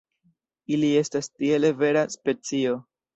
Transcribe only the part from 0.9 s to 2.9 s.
estas tiele vera specio.